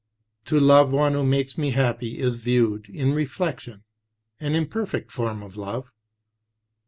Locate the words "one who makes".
0.91-1.59